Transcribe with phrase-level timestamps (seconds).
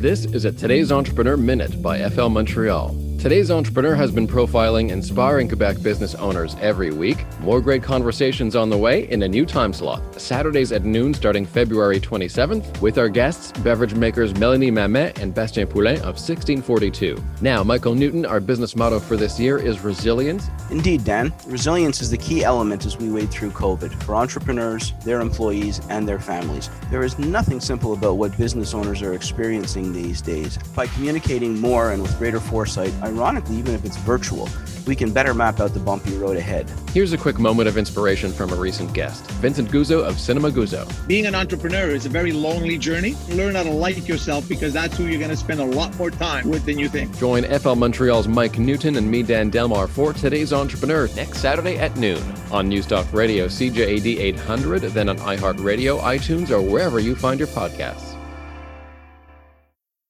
[0.00, 3.09] This is a Today's Entrepreneur Minute by FL Montreal.
[3.20, 7.26] Today's entrepreneur has been profiling inspiring Quebec business owners every week.
[7.40, 10.18] More great conversations on the way in a new time slot.
[10.18, 15.66] Saturdays at noon starting February 27th with our guests, beverage makers Melanie Mamet and Bastien
[15.66, 17.22] Poulain of 1642.
[17.42, 20.48] Now, Michael Newton, our business motto for this year is resilience.
[20.70, 21.30] Indeed, Dan.
[21.46, 26.08] Resilience is the key element as we wade through COVID for entrepreneurs, their employees, and
[26.08, 26.70] their families.
[26.90, 30.56] There is nothing simple about what business owners are experiencing these days.
[30.74, 34.48] By communicating more and with greater foresight, ironically, even if it's virtual,
[34.86, 36.70] we can better map out the bumpy road ahead.
[36.92, 40.86] Here's a quick moment of inspiration from a recent guest, Vincent Guzzo of Cinema Guzzo.
[41.06, 43.14] Being an entrepreneur is a very lonely journey.
[43.30, 46.10] Learn how to like yourself because that's who you're going to spend a lot more
[46.10, 47.16] time with than you think.
[47.18, 51.96] Join FL Montreal's Mike Newton and me, Dan Delmar, for today's Entrepreneur next Saturday at
[51.96, 57.48] noon on Newstalk Radio, CJAD 800, then on iHeartRadio, iTunes, or wherever you find your
[57.48, 58.09] podcasts.